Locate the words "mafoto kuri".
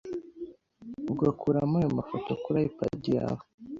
1.97-2.57